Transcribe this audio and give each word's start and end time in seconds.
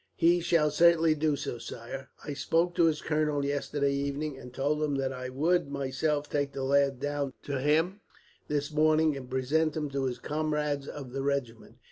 "He 0.15 0.39
shall 0.39 0.71
certainly 0.71 1.13
do 1.13 1.35
so, 1.35 1.59
sire. 1.59 2.09
I 2.25 2.33
spoke 2.33 2.73
to 2.73 2.85
his 2.85 3.03
colonel 3.03 3.45
yesterday 3.45 3.93
evening, 3.93 4.35
and 4.35 4.51
told 4.51 4.81
him 4.81 4.95
that 4.95 5.13
I 5.13 5.29
would 5.29 5.69
myself 5.69 6.27
take 6.27 6.53
the 6.53 6.63
lad 6.63 6.99
down 6.99 7.33
to 7.43 7.59
him, 7.59 8.01
this 8.47 8.71
morning, 8.71 9.15
and 9.15 9.29
present 9.29 9.77
him 9.77 9.91
to 9.91 10.05
his 10.05 10.17
comrades 10.17 10.87
of 10.87 11.11
the 11.11 11.21
regiment. 11.21 11.75